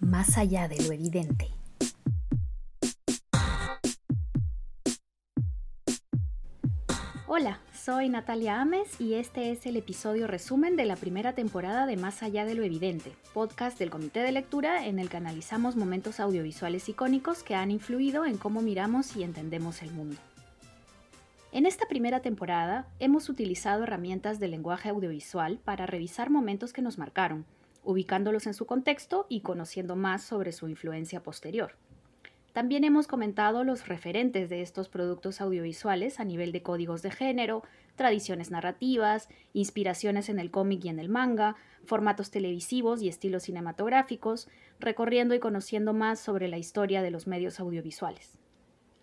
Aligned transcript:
más 0.00 0.38
allá 0.38 0.66
de 0.66 0.82
lo 0.82 0.92
evidente. 0.92 1.48
Hola, 7.26 7.60
soy 7.72 8.08
Natalia 8.08 8.60
Ames 8.60 9.00
y 9.00 9.14
este 9.14 9.52
es 9.52 9.64
el 9.64 9.76
episodio 9.76 10.26
resumen 10.26 10.76
de 10.76 10.84
la 10.84 10.96
primera 10.96 11.34
temporada 11.34 11.86
de 11.86 11.96
Más 11.96 12.22
allá 12.22 12.44
de 12.44 12.54
lo 12.54 12.64
evidente, 12.64 13.12
podcast 13.32 13.78
del 13.78 13.90
Comité 13.90 14.20
de 14.20 14.32
Lectura 14.32 14.86
en 14.86 14.98
el 14.98 15.08
que 15.08 15.18
analizamos 15.18 15.76
momentos 15.76 16.18
audiovisuales 16.18 16.88
icónicos 16.88 17.42
que 17.42 17.54
han 17.54 17.70
influido 17.70 18.24
en 18.24 18.36
cómo 18.36 18.62
miramos 18.62 19.16
y 19.16 19.22
entendemos 19.22 19.82
el 19.82 19.92
mundo. 19.92 20.16
En 21.52 21.66
esta 21.66 21.86
primera 21.86 22.20
temporada 22.20 22.86
hemos 22.98 23.28
utilizado 23.28 23.84
herramientas 23.84 24.40
de 24.40 24.48
lenguaje 24.48 24.88
audiovisual 24.88 25.58
para 25.64 25.86
revisar 25.86 26.30
momentos 26.30 26.72
que 26.72 26.82
nos 26.82 26.98
marcaron, 26.98 27.44
ubicándolos 27.84 28.46
en 28.46 28.54
su 28.54 28.66
contexto 28.66 29.26
y 29.28 29.40
conociendo 29.40 29.96
más 29.96 30.22
sobre 30.22 30.52
su 30.52 30.68
influencia 30.68 31.22
posterior. 31.22 31.76
También 32.52 32.82
hemos 32.82 33.06
comentado 33.06 33.62
los 33.62 33.86
referentes 33.86 34.48
de 34.48 34.62
estos 34.62 34.88
productos 34.88 35.40
audiovisuales 35.40 36.18
a 36.18 36.24
nivel 36.24 36.50
de 36.50 36.62
códigos 36.62 37.00
de 37.00 37.12
género, 37.12 37.62
tradiciones 37.94 38.50
narrativas, 38.50 39.28
inspiraciones 39.52 40.28
en 40.28 40.40
el 40.40 40.50
cómic 40.50 40.84
y 40.84 40.88
en 40.88 40.98
el 40.98 41.08
manga, 41.08 41.54
formatos 41.84 42.30
televisivos 42.30 43.02
y 43.02 43.08
estilos 43.08 43.44
cinematográficos, 43.44 44.48
recorriendo 44.80 45.34
y 45.34 45.38
conociendo 45.38 45.92
más 45.92 46.18
sobre 46.18 46.48
la 46.48 46.58
historia 46.58 47.02
de 47.02 47.12
los 47.12 47.28
medios 47.28 47.60
audiovisuales. 47.60 48.36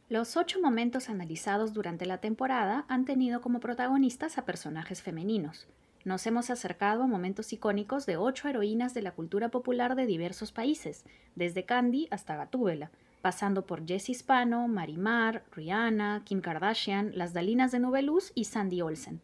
Los 0.10 0.36
ocho 0.36 0.60
momentos 0.62 1.10
analizados 1.10 1.74
durante 1.74 2.06
la 2.06 2.20
temporada 2.20 2.86
han 2.90 3.06
tenido 3.06 3.42
como 3.42 3.60
protagonistas 3.60 4.38
a 4.38 4.46
personajes 4.46 5.02
femeninos. 5.02 5.68
Nos 6.08 6.26
hemos 6.26 6.50
acercado 6.50 7.04
a 7.04 7.06
momentos 7.06 7.52
icónicos 7.52 8.06
de 8.06 8.16
ocho 8.16 8.48
heroínas 8.48 8.94
de 8.94 9.02
la 9.02 9.12
cultura 9.12 9.50
popular 9.50 9.94
de 9.98 10.06
diversos 10.06 10.54
países, 10.54 11.04
desde 11.36 11.66
Candy 11.66 12.08
hasta 12.12 12.38
Gatúbela, 12.38 12.92
pasando 13.22 13.66
por 13.66 13.86
Jessie 13.86 14.16
Spano, 14.16 14.70
Marimar, 14.70 15.44
Rihanna, 15.52 16.22
Kim 16.24 16.40
Kardashian, 16.40 17.12
las 17.14 17.34
Dalinas 17.34 17.74
de 17.74 17.80
Nubeluz 17.80 18.32
y 18.36 18.46
Sandy 18.46 18.82
Olsen. 18.82 19.20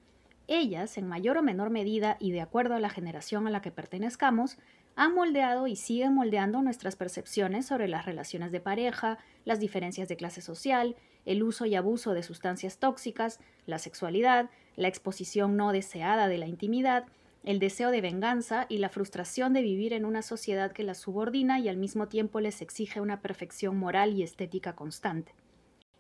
Ellas, 0.49 0.97
en 0.97 1.07
mayor 1.07 1.37
o 1.37 1.41
menor 1.41 1.69
medida 1.69 2.17
y 2.19 2.31
de 2.31 2.41
acuerdo 2.41 2.75
a 2.75 2.81
la 2.81 2.89
generación 2.89 3.47
a 3.47 3.49
la 3.49 3.61
que 3.61 3.71
pertenezcamos, 3.71 4.57
han 4.97 5.15
moldeado 5.15 5.67
y 5.67 5.77
siguen 5.77 6.13
moldeando 6.13 6.61
nuestras 6.61 6.97
percepciones 6.97 7.65
sobre 7.65 7.87
las 7.87 8.05
relaciones 8.05 8.51
de 8.51 8.59
pareja, 8.59 9.19
las 9.45 9.61
diferencias 9.61 10.09
de 10.09 10.17
clase 10.17 10.41
social, 10.41 10.97
el 11.23 11.43
uso 11.43 11.65
y 11.65 11.75
abuso 11.75 12.13
de 12.13 12.23
sustancias 12.23 12.77
tóxicas, 12.77 13.39
la 13.67 13.79
sexualidad, 13.79 14.49
la 14.75 14.87
exposición 14.87 15.57
no 15.57 15.71
deseada 15.71 16.27
de 16.27 16.37
la 16.37 16.47
intimidad, 16.47 17.05
el 17.43 17.59
deseo 17.59 17.91
de 17.91 18.01
venganza 18.01 18.65
y 18.69 18.77
la 18.77 18.89
frustración 18.89 19.53
de 19.53 19.61
vivir 19.61 19.93
en 19.93 20.05
una 20.05 20.21
sociedad 20.21 20.71
que 20.71 20.83
las 20.83 20.99
subordina 20.99 21.59
y 21.59 21.67
al 21.67 21.77
mismo 21.77 22.07
tiempo 22.07 22.39
les 22.39 22.61
exige 22.61 23.01
una 23.01 23.21
perfección 23.21 23.77
moral 23.77 24.13
y 24.13 24.23
estética 24.23 24.75
constante. 24.75 25.33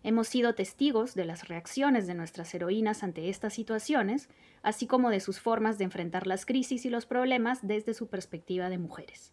Hemos 0.03 0.27
sido 0.27 0.53
testigos 0.53 1.15
de 1.15 1.25
las 1.25 1.47
reacciones 1.47 2.07
de 2.07 2.13
nuestras 2.13 2.53
heroínas 2.53 3.03
ante 3.03 3.29
estas 3.29 3.53
situaciones, 3.53 4.29
así 4.61 4.85
como 4.85 5.09
de 5.09 5.21
sus 5.21 5.39
formas 5.39 5.77
de 5.77 5.85
enfrentar 5.85 6.27
las 6.27 6.45
crisis 6.45 6.85
y 6.85 6.89
los 6.89 7.05
problemas 7.05 7.59
desde 7.65 7.93
su 7.93 8.07
perspectiva 8.07 8.69
de 8.69 8.77
mujeres. 8.77 9.31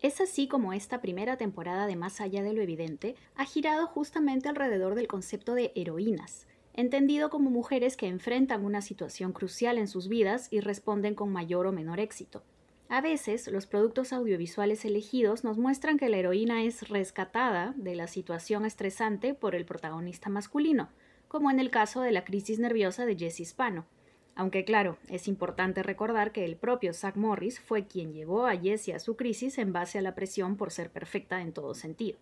Es 0.00 0.20
así 0.20 0.48
como 0.48 0.72
esta 0.72 1.00
primera 1.00 1.36
temporada 1.36 1.86
de 1.86 1.94
Más 1.94 2.20
allá 2.20 2.42
de 2.42 2.52
lo 2.52 2.62
evidente 2.62 3.14
ha 3.36 3.44
girado 3.44 3.86
justamente 3.86 4.48
alrededor 4.48 4.96
del 4.96 5.06
concepto 5.06 5.54
de 5.54 5.70
heroínas, 5.76 6.48
entendido 6.74 7.30
como 7.30 7.50
mujeres 7.50 7.96
que 7.96 8.06
enfrentan 8.06 8.64
una 8.64 8.80
situación 8.80 9.32
crucial 9.32 9.78
en 9.78 9.88
sus 9.88 10.08
vidas 10.08 10.48
y 10.50 10.60
responden 10.60 11.14
con 11.14 11.30
mayor 11.30 11.66
o 11.66 11.72
menor 11.72 12.00
éxito. 12.00 12.42
A 12.88 13.00
veces, 13.00 13.48
los 13.48 13.66
productos 13.66 14.12
audiovisuales 14.12 14.84
elegidos 14.84 15.44
nos 15.44 15.56
muestran 15.56 15.96
que 15.98 16.10
la 16.10 16.18
heroína 16.18 16.62
es 16.64 16.88
rescatada 16.88 17.72
de 17.76 17.94
la 17.94 18.06
situación 18.06 18.66
estresante 18.66 19.32
por 19.32 19.54
el 19.54 19.64
protagonista 19.64 20.28
masculino, 20.28 20.90
como 21.26 21.50
en 21.50 21.58
el 21.58 21.70
caso 21.70 22.02
de 22.02 22.12
la 22.12 22.24
crisis 22.24 22.58
nerviosa 22.58 23.06
de 23.06 23.16
Jessie 23.16 23.46
Spano. 23.46 23.86
Aunque 24.34 24.64
claro, 24.64 24.98
es 25.08 25.28
importante 25.28 25.82
recordar 25.82 26.32
que 26.32 26.44
el 26.44 26.56
propio 26.56 26.92
Zach 26.92 27.16
Morris 27.16 27.60
fue 27.60 27.86
quien 27.86 28.12
llevó 28.12 28.46
a 28.46 28.56
Jessie 28.56 28.94
a 28.94 28.98
su 28.98 29.16
crisis 29.16 29.58
en 29.58 29.72
base 29.72 29.98
a 29.98 30.02
la 30.02 30.14
presión 30.14 30.56
por 30.56 30.70
ser 30.70 30.90
perfecta 30.90 31.40
en 31.40 31.52
todo 31.52 31.74
sentido. 31.74 32.18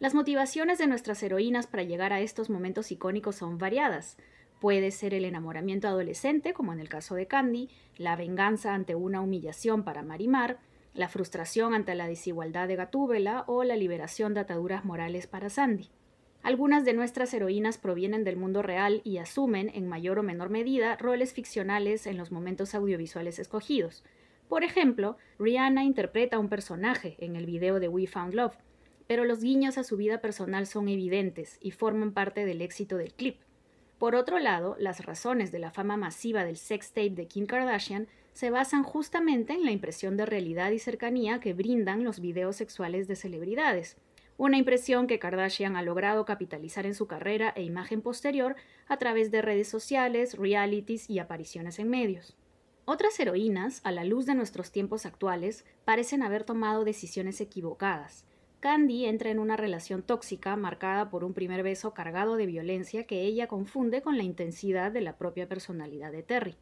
Las 0.00 0.14
motivaciones 0.14 0.78
de 0.78 0.86
nuestras 0.86 1.20
heroínas 1.24 1.66
para 1.66 1.82
llegar 1.82 2.12
a 2.12 2.20
estos 2.20 2.50
momentos 2.50 2.92
icónicos 2.92 3.34
son 3.34 3.58
variadas. 3.58 4.16
Puede 4.60 4.92
ser 4.92 5.12
el 5.12 5.24
enamoramiento 5.24 5.88
adolescente, 5.88 6.52
como 6.52 6.72
en 6.72 6.78
el 6.78 6.88
caso 6.88 7.16
de 7.16 7.26
Candy, 7.26 7.68
la 7.96 8.14
venganza 8.14 8.74
ante 8.74 8.94
una 8.94 9.20
humillación 9.20 9.82
para 9.82 10.04
Marimar, 10.04 10.60
la 10.94 11.08
frustración 11.08 11.74
ante 11.74 11.96
la 11.96 12.06
desigualdad 12.06 12.68
de 12.68 12.76
Gatúbela 12.76 13.42
o 13.48 13.64
la 13.64 13.74
liberación 13.74 14.34
de 14.34 14.40
ataduras 14.40 14.84
morales 14.84 15.26
para 15.26 15.50
Sandy. 15.50 15.90
Algunas 16.44 16.84
de 16.84 16.92
nuestras 16.92 17.34
heroínas 17.34 17.76
provienen 17.76 18.22
del 18.22 18.36
mundo 18.36 18.62
real 18.62 19.00
y 19.02 19.18
asumen, 19.18 19.68
en 19.74 19.88
mayor 19.88 20.20
o 20.20 20.22
menor 20.22 20.48
medida, 20.48 20.96
roles 20.96 21.32
ficcionales 21.32 22.06
en 22.06 22.16
los 22.16 22.30
momentos 22.30 22.76
audiovisuales 22.76 23.40
escogidos. 23.40 24.04
Por 24.48 24.62
ejemplo, 24.62 25.16
Rihanna 25.40 25.82
interpreta 25.82 26.36
a 26.36 26.38
un 26.38 26.48
personaje 26.48 27.16
en 27.18 27.34
el 27.34 27.46
video 27.46 27.80
de 27.80 27.88
We 27.88 28.06
Found 28.06 28.34
Love, 28.34 28.56
pero 29.08 29.24
los 29.24 29.42
guiños 29.42 29.78
a 29.78 29.84
su 29.84 29.96
vida 29.96 30.20
personal 30.20 30.68
son 30.68 30.88
evidentes 30.88 31.58
y 31.60 31.72
forman 31.72 32.12
parte 32.12 32.44
del 32.44 32.62
éxito 32.62 32.96
del 32.96 33.12
clip. 33.12 33.40
Por 33.98 34.14
otro 34.14 34.38
lado, 34.38 34.76
las 34.78 35.04
razones 35.04 35.50
de 35.50 35.58
la 35.58 35.72
fama 35.72 35.96
masiva 35.96 36.44
del 36.44 36.56
sex 36.56 36.90
tape 36.90 37.10
de 37.10 37.26
Kim 37.26 37.46
Kardashian 37.46 38.06
se 38.32 38.50
basan 38.50 38.84
justamente 38.84 39.54
en 39.54 39.64
la 39.64 39.72
impresión 39.72 40.16
de 40.16 40.26
realidad 40.26 40.70
y 40.70 40.78
cercanía 40.78 41.40
que 41.40 41.54
brindan 41.54 42.04
los 42.04 42.20
videos 42.20 42.54
sexuales 42.54 43.08
de 43.08 43.16
celebridades, 43.16 43.96
una 44.36 44.56
impresión 44.56 45.08
que 45.08 45.18
Kardashian 45.18 45.74
ha 45.74 45.82
logrado 45.82 46.24
capitalizar 46.24 46.86
en 46.86 46.94
su 46.94 47.08
carrera 47.08 47.52
e 47.56 47.64
imagen 47.64 48.02
posterior 48.02 48.54
a 48.86 48.96
través 48.98 49.32
de 49.32 49.42
redes 49.42 49.66
sociales, 49.66 50.38
realities 50.38 51.10
y 51.10 51.18
apariciones 51.18 51.80
en 51.80 51.90
medios. 51.90 52.36
Otras 52.84 53.18
heroínas, 53.18 53.80
a 53.82 53.90
la 53.90 54.04
luz 54.04 54.26
de 54.26 54.36
nuestros 54.36 54.70
tiempos 54.70 55.06
actuales, 55.06 55.64
parecen 55.84 56.22
haber 56.22 56.44
tomado 56.44 56.84
decisiones 56.84 57.40
equivocadas, 57.40 58.24
Candy 58.60 59.04
entra 59.04 59.30
en 59.30 59.38
una 59.38 59.56
relación 59.56 60.02
tóxica 60.02 60.56
marcada 60.56 61.10
por 61.10 61.22
un 61.22 61.32
primer 61.32 61.62
beso 61.62 61.94
cargado 61.94 62.36
de 62.36 62.46
violencia 62.46 63.04
que 63.04 63.22
ella 63.22 63.46
confunde 63.46 64.02
con 64.02 64.16
la 64.16 64.24
intensidad 64.24 64.90
de 64.90 65.00
la 65.00 65.16
propia 65.16 65.48
personalidad 65.48 66.10
de 66.10 66.24
Terry. 66.24 66.56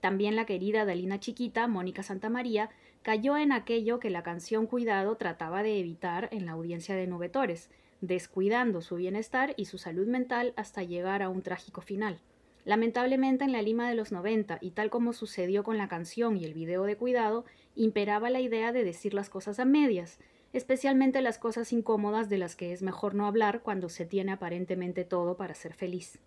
También 0.00 0.36
la 0.36 0.46
querida 0.46 0.84
Dalina 0.84 1.18
chiquita, 1.18 1.66
Mónica 1.66 2.04
Santamaría, 2.04 2.70
cayó 3.02 3.36
en 3.36 3.50
aquello 3.50 3.98
que 3.98 4.10
la 4.10 4.22
canción 4.22 4.68
Cuidado 4.68 5.16
trataba 5.16 5.64
de 5.64 5.80
evitar 5.80 6.28
en 6.30 6.46
la 6.46 6.52
audiencia 6.52 6.94
de 6.94 7.08
Nubetores, 7.08 7.68
descuidando 8.00 8.80
su 8.80 8.94
bienestar 8.94 9.52
y 9.56 9.64
su 9.64 9.76
salud 9.76 10.06
mental 10.06 10.52
hasta 10.56 10.84
llegar 10.84 11.20
a 11.20 11.30
un 11.30 11.42
trágico 11.42 11.80
final. 11.80 12.20
Lamentablemente 12.64 13.44
en 13.44 13.50
la 13.52 13.62
Lima 13.62 13.88
de 13.88 13.96
los 13.96 14.12
90, 14.12 14.58
y 14.60 14.70
tal 14.70 14.88
como 14.88 15.12
sucedió 15.12 15.64
con 15.64 15.78
la 15.78 15.88
canción 15.88 16.36
y 16.36 16.44
el 16.44 16.54
video 16.54 16.84
de 16.84 16.96
Cuidado, 16.96 17.44
imperaba 17.74 18.30
la 18.30 18.40
idea 18.40 18.70
de 18.70 18.84
decir 18.84 19.14
las 19.14 19.30
cosas 19.30 19.58
a 19.58 19.64
medias, 19.64 20.20
especialmente 20.52 21.20
las 21.22 21.38
cosas 21.38 21.72
incómodas 21.72 22.28
de 22.28 22.38
las 22.38 22.56
que 22.56 22.72
es 22.72 22.82
mejor 22.82 23.14
no 23.14 23.26
hablar 23.26 23.62
cuando 23.62 23.88
se 23.88 24.06
tiene 24.06 24.32
aparentemente 24.32 25.04
todo 25.04 25.36
para 25.36 25.54
ser 25.54 25.74
feliz. 25.74 26.18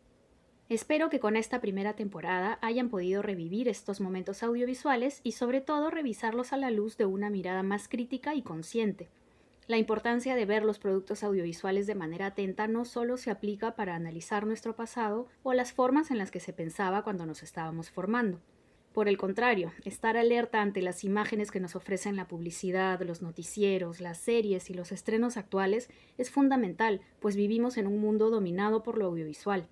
Espero 0.70 1.10
que 1.10 1.20
con 1.20 1.36
esta 1.36 1.60
primera 1.60 1.94
temporada 1.94 2.58
hayan 2.62 2.90
podido 2.90 3.22
revivir 3.22 3.68
estos 3.68 4.00
momentos 4.00 4.44
audiovisuales 4.44 5.20
y 5.24 5.34
sobre 5.34 5.62
todo 5.62 5.90
revisarlos 5.90 6.54
a 6.54 6.58
la 6.58 6.72
luz 6.72 6.98
de 6.98 7.06
una 7.06 7.30
mirada 7.30 7.64
más 7.64 7.90
crítica 7.90 8.34
y 8.34 8.42
consciente. 8.42 9.10
La 9.68 9.78
importancia 9.78 10.36
de 10.36 10.46
ver 10.46 10.64
los 10.64 10.80
productos 10.80 11.24
audiovisuales 11.24 11.88
de 11.88 11.96
manera 11.96 12.28
atenta 12.28 12.68
no 12.68 12.86
solo 12.86 13.18
se 13.18 13.32
aplica 13.32 13.76
para 13.76 13.96
analizar 13.96 14.46
nuestro 14.46 14.76
pasado 14.76 15.28
o 15.42 15.54
las 15.54 15.74
formas 15.74 16.12
en 16.12 16.18
las 16.18 16.32
que 16.32 16.40
se 16.40 16.54
pensaba 16.54 17.04
cuando 17.04 17.26
nos 17.26 17.44
estábamos 17.44 17.90
formando, 17.90 18.40
por 18.94 19.10
el 19.10 19.18
contrario, 19.18 19.74
estar 19.86 20.18
alerta 20.18 20.62
ante 20.62 20.82
las 20.82 21.04
imágenes 21.04 21.50
que 21.50 21.60
nos 21.60 21.76
ofrecen 21.76 22.16
la 22.16 22.28
publicidad, 22.28 23.02
los 23.02 23.22
noticieros, 23.22 24.00
las 24.00 24.20
series 24.20 24.70
y 24.70 24.74
los 24.74 24.92
estrenos 24.92 25.36
actuales 25.36 25.90
es 26.18 26.30
fundamental, 26.30 27.02
pues 27.20 27.36
vivimos 27.36 27.78
en 27.78 27.88
un 27.88 28.00
mundo 28.00 28.30
dominado 28.30 28.84
por 28.84 28.98
lo 28.98 29.06
audiovisual. 29.06 29.68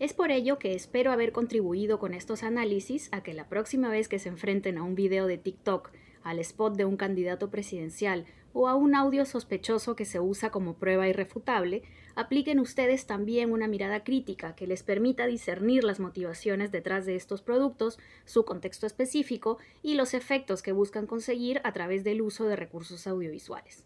Es 0.00 0.12
por 0.14 0.30
ello 0.30 0.58
que 0.58 0.72
espero 0.72 1.12
haber 1.12 1.30
contribuido 1.30 1.98
con 1.98 2.14
estos 2.14 2.42
análisis 2.42 3.08
a 3.12 3.22
que 3.22 3.34
la 3.34 3.48
próxima 3.48 3.90
vez 3.90 4.08
que 4.08 4.18
se 4.18 4.30
enfrenten 4.30 4.78
a 4.78 4.82
un 4.82 4.94
video 4.94 5.26
de 5.26 5.38
TikTok, 5.38 5.92
al 6.22 6.38
spot 6.38 6.74
de 6.74 6.86
un 6.86 6.96
candidato 6.96 7.50
presidencial 7.50 8.24
o 8.54 8.68
a 8.68 8.74
un 8.76 8.94
audio 8.94 9.26
sospechoso 9.26 9.96
que 9.96 10.06
se 10.06 10.20
usa 10.20 10.50
como 10.50 10.74
prueba 10.74 11.08
irrefutable, 11.08 11.82
apliquen 12.14 12.60
ustedes 12.60 13.04
también 13.04 13.52
una 13.52 13.68
mirada 13.68 14.04
crítica 14.04 14.54
que 14.54 14.66
les 14.66 14.82
permita 14.82 15.26
discernir 15.26 15.84
las 15.84 16.00
motivaciones 16.00 16.72
detrás 16.72 17.04
de 17.04 17.16
estos 17.16 17.42
productos, 17.42 17.98
su 18.24 18.44
contexto 18.44 18.86
específico 18.86 19.58
y 19.82 19.94
los 19.94 20.14
efectos 20.14 20.62
que 20.62 20.72
buscan 20.72 21.06
conseguir 21.06 21.60
a 21.64 21.72
través 21.72 22.04
del 22.04 22.22
uso 22.22 22.44
de 22.44 22.56
recursos 22.56 23.06
audiovisuales. 23.06 23.84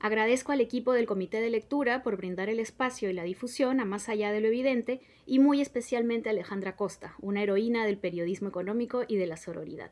Agradezco 0.00 0.52
al 0.52 0.60
equipo 0.60 0.92
del 0.92 1.06
Comité 1.06 1.40
de 1.40 1.50
Lectura 1.50 2.02
por 2.02 2.16
brindar 2.16 2.48
el 2.48 2.60
espacio 2.60 3.10
y 3.10 3.12
la 3.12 3.24
difusión 3.24 3.80
a 3.80 3.84
más 3.84 4.08
allá 4.08 4.30
de 4.32 4.40
lo 4.40 4.48
evidente 4.48 5.00
y 5.26 5.38
muy 5.38 5.60
especialmente 5.60 6.28
a 6.28 6.32
Alejandra 6.32 6.76
Costa, 6.76 7.14
una 7.20 7.42
heroína 7.42 7.84
del 7.84 7.98
periodismo 7.98 8.48
económico 8.48 9.04
y 9.06 9.16
de 9.16 9.26
la 9.26 9.36
sororidad. 9.36 9.90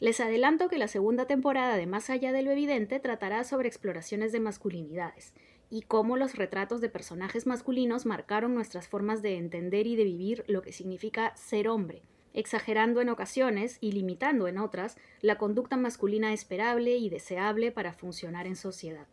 Les 0.00 0.18
adelanto 0.18 0.70
que 0.70 0.78
la 0.78 0.88
segunda 0.88 1.26
temporada 1.26 1.76
de 1.76 1.86
Más 1.86 2.08
allá 2.08 2.32
de 2.32 2.40
lo 2.40 2.50
evidente 2.50 3.00
tratará 3.00 3.44
sobre 3.44 3.68
exploraciones 3.68 4.32
de 4.32 4.40
masculinidades 4.40 5.34
y 5.68 5.82
cómo 5.82 6.16
los 6.16 6.36
retratos 6.36 6.80
de 6.80 6.88
personajes 6.88 7.46
masculinos 7.46 8.06
marcaron 8.06 8.54
nuestras 8.54 8.88
formas 8.88 9.20
de 9.20 9.36
entender 9.36 9.86
y 9.86 9.96
de 9.96 10.04
vivir 10.04 10.44
lo 10.48 10.62
que 10.62 10.72
significa 10.72 11.36
ser 11.36 11.68
hombre, 11.68 12.02
exagerando 12.32 13.02
en 13.02 13.10
ocasiones 13.10 13.76
y 13.80 13.92
limitando 13.92 14.48
en 14.48 14.58
otras 14.58 14.96
la 15.20 15.36
conducta 15.36 15.76
masculina 15.76 16.32
esperable 16.32 16.96
y 16.96 17.10
deseable 17.10 17.70
para 17.70 17.92
funcionar 17.92 18.46
en 18.46 18.56
sociedad. 18.56 19.06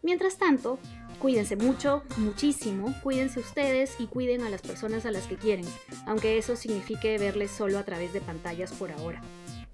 Mientras 0.00 0.38
tanto, 0.38 0.78
cuídense 1.18 1.56
mucho, 1.56 2.02
muchísimo, 2.18 2.94
cuídense 3.02 3.40
ustedes 3.40 3.96
y 3.98 4.06
cuiden 4.06 4.42
a 4.42 4.50
las 4.50 4.62
personas 4.62 5.06
a 5.06 5.10
las 5.10 5.26
que 5.26 5.36
quieren, 5.36 5.66
aunque 6.06 6.38
eso 6.38 6.56
signifique 6.56 7.18
verles 7.18 7.50
solo 7.50 7.78
a 7.78 7.84
través 7.84 8.12
de 8.12 8.20
pantallas 8.20 8.72
por 8.72 8.92
ahora. 8.92 9.20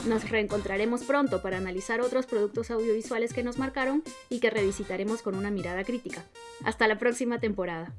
Nos 0.07 0.29
reencontraremos 0.31 1.03
pronto 1.05 1.43
para 1.43 1.59
analizar 1.59 2.01
otros 2.01 2.27
productos 2.27 2.71
audiovisuales 2.71 3.35
que 3.35 3.43
nos 3.43 3.59
marcaron 3.59 4.03
y 4.31 4.41
que 4.41 4.51
revisitaremos 4.51 5.23
con 5.23 5.35
una 5.35 5.51
mirada 5.51 5.85
crítica. 5.85 6.25
Hasta 6.65 6.89
la 6.89 6.99
próxima 6.99 7.39
temporada. 7.39 7.93